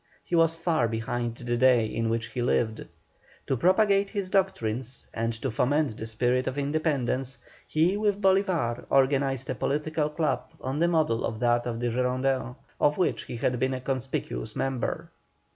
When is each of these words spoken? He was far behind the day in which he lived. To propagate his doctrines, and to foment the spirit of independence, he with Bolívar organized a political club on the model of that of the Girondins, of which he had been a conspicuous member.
He 0.23 0.35
was 0.35 0.55
far 0.57 0.87
behind 0.87 1.35
the 1.35 1.57
day 1.57 1.85
in 1.85 2.09
which 2.09 2.29
he 2.31 2.41
lived. 2.41 2.87
To 3.45 3.55
propagate 3.55 4.09
his 4.09 4.31
doctrines, 4.31 5.05
and 5.13 5.31
to 5.43 5.51
foment 5.51 5.95
the 5.95 6.07
spirit 6.07 6.47
of 6.47 6.57
independence, 6.57 7.37
he 7.67 7.95
with 7.97 8.19
Bolívar 8.19 8.87
organized 8.89 9.51
a 9.51 9.53
political 9.53 10.09
club 10.09 10.53
on 10.59 10.79
the 10.79 10.87
model 10.87 11.23
of 11.23 11.39
that 11.41 11.67
of 11.67 11.79
the 11.79 11.89
Girondins, 11.91 12.55
of 12.79 12.97
which 12.97 13.25
he 13.25 13.35
had 13.35 13.59
been 13.59 13.75
a 13.75 13.81
conspicuous 13.81 14.55
member. 14.55 15.11